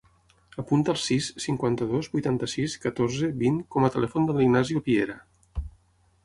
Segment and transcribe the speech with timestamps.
[0.61, 5.21] Apunta el sis, cinquanta-dos, vuitanta-sis, catorze, vint com a telèfon de l'Ignacio Piera.